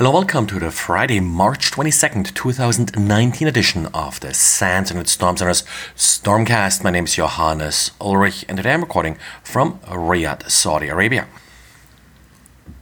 [0.00, 5.62] Hello, welcome to the Friday, March 22nd, 2019 edition of the SANS and Storm Center's
[5.94, 6.82] Stormcast.
[6.82, 11.26] My name is Johannes Ulrich, and today I'm recording from Riyadh, Saudi Arabia.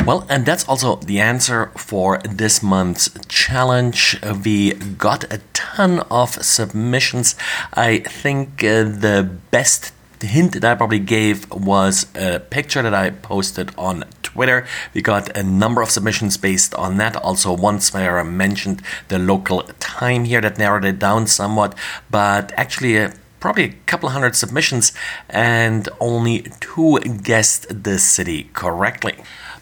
[0.06, 4.20] Well, and that's also the answer for this month's challenge.
[4.44, 7.34] We got a ton of submissions.
[7.74, 9.92] I think uh, the best
[10.26, 14.66] hint that I probably gave was a picture that I posted on Twitter.
[14.94, 17.16] We got a number of submissions based on that.
[17.16, 21.74] Also, once I mentioned the local time here that narrowed it down somewhat,
[22.10, 24.92] but actually, uh, probably a couple hundred submissions,
[25.28, 29.14] and only two guessed the city correctly.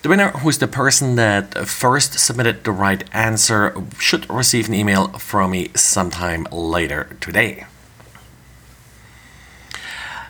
[0.02, 4.74] The winner, who is the person that first submitted the right answer, should receive an
[4.74, 7.66] email from me sometime later today.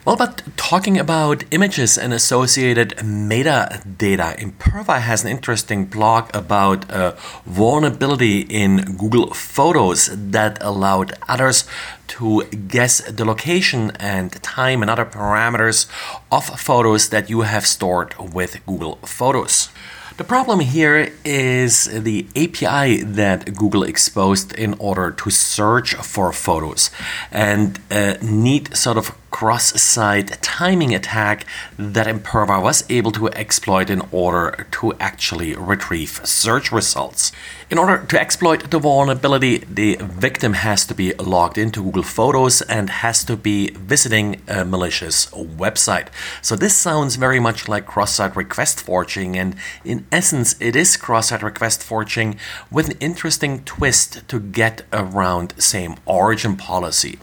[0.06, 7.16] Well, but talking about images and associated metadata, Imperva has an interesting blog about a
[7.45, 11.65] vulnerability in Google Photos that allowed others
[12.07, 15.88] to guess the location and time and other parameters
[16.30, 19.70] of photos that you have stored with Google Photos.
[20.18, 26.91] The problem here is the API that Google exposed in order to search for photos
[27.30, 31.45] and uh, a neat sort of cross-site timing attack
[31.79, 37.32] that Imperva was able to exploit in order to actually retrieve search results.
[37.68, 42.62] In order to exploit the vulnerability, the victim has to be logged into Google Photos
[42.62, 46.09] and has to be visiting a malicious website.
[46.40, 51.42] So this sounds very much like cross-site request forging and in essence it is cross-site
[51.42, 52.38] request forging
[52.70, 57.18] with an interesting twist to get around same origin policy.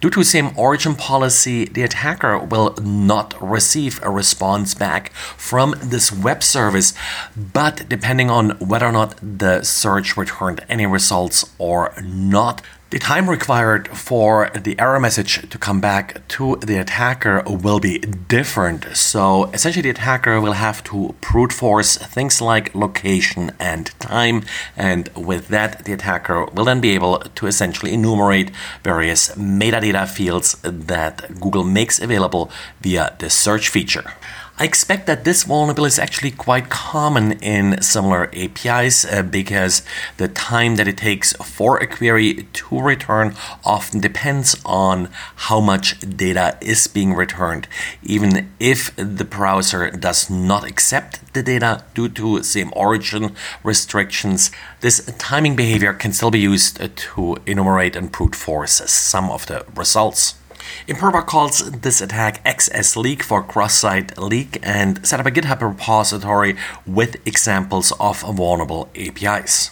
[0.00, 6.10] Due to same origin policy, the attacker will not receive a response back from this
[6.10, 6.94] web service,
[7.36, 13.30] but depending on whether or not the search returned any results or not, the time
[13.30, 18.84] required for the error message to come back to the attacker will be different.
[18.94, 24.44] So essentially, the attacker will have to brute force things like location and time.
[24.76, 28.50] And with that, the attacker will then be able to essentially enumerate
[28.84, 32.50] various metadata fields that Google makes available
[32.82, 34.12] via the search feature.
[34.58, 39.82] I expect that this vulnerability is actually quite common in similar APIs uh, because
[40.18, 45.08] the time that it takes for a query to return often depends on
[45.48, 47.66] how much data is being returned.
[48.02, 55.10] Even if the browser does not accept the data due to same origin restrictions, this
[55.18, 60.34] timing behavior can still be used to enumerate and brute force some of the results.
[60.86, 66.56] Imperva calls this attack XS Leak for cross-site leak and set up a GitHub repository
[66.86, 69.70] with examples of vulnerable APIs.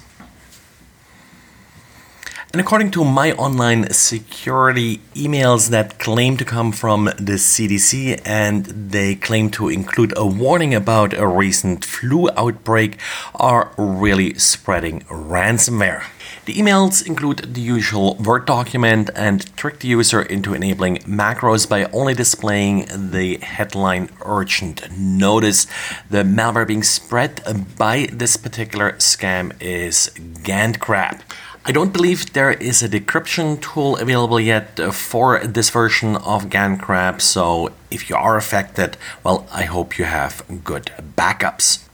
[2.52, 8.66] And according to my online security emails that claim to come from the CDC and
[8.66, 12.98] they claim to include a warning about a recent flu outbreak,
[13.36, 16.06] are really spreading ransomware.
[16.46, 21.84] The emails include the usual Word document and trick the user into enabling macros by
[21.92, 25.68] only displaying the headline urgent notice.
[26.10, 27.42] The malware being spread
[27.78, 31.20] by this particular scam is GandCrab.
[31.62, 36.46] I don't believe there is a decryption tool available yet uh, for this version of
[36.46, 41.86] GandCrab, so if you are affected, well, I hope you have good backups.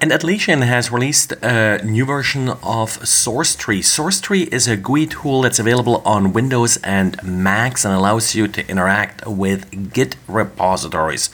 [0.00, 3.84] And Atlassian has released a new version of SourceTree.
[3.84, 8.68] SourceTree is a GUI tool that's available on Windows and Macs and allows you to
[8.68, 11.30] interact with Git repositories.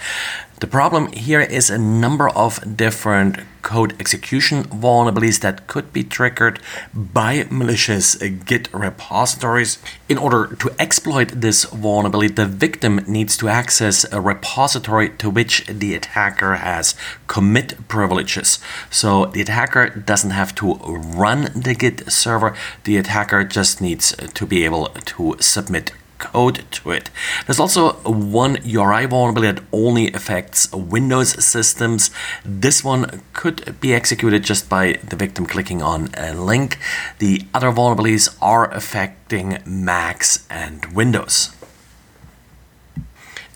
[0.61, 6.59] The problem here is a number of different code execution vulnerabilities that could be triggered
[6.93, 9.79] by malicious Git repositories.
[10.09, 15.65] In order to exploit this vulnerability, the victim needs to access a repository to which
[15.67, 16.97] the attacker has
[17.29, 18.59] commit privileges.
[18.91, 24.47] So the attacker doesn't have to run the Git server, the attacker just needs to
[24.47, 27.11] be able to submit code to it.
[27.47, 32.11] There's also one URI vulnerability that only affects Windows systems.
[32.45, 36.79] This one could be executed just by the victim clicking on a link.
[37.19, 41.55] The other vulnerabilities are affecting Macs and Windows.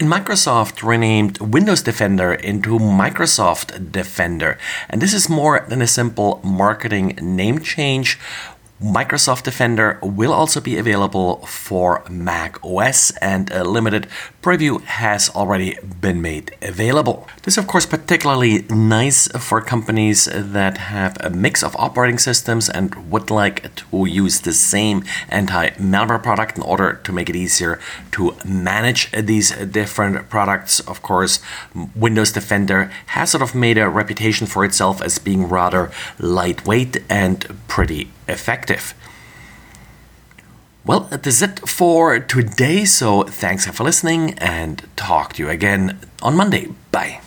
[0.07, 4.59] Microsoft renamed Windows Defender into Microsoft Defender.
[4.89, 8.19] And this is more than a simple marketing name change
[8.83, 14.09] Microsoft Defender will also be available for Mac OS, and a limited
[14.43, 17.29] preview has already been made available.
[17.45, 23.09] This, of course, particularly nice for companies that have a mix of operating systems and
[23.09, 27.79] would like to use the same anti malware product in order to make it easier
[28.13, 30.81] to manage these different products.
[30.81, 31.39] Of course,
[31.95, 37.47] Windows Defender has sort of made a reputation for itself as being rather lightweight and
[37.69, 38.95] pretty effective.
[40.85, 42.85] Well, that's it for today.
[42.85, 46.69] So thanks for listening and talk to you again on Monday.
[46.91, 47.22] Bye.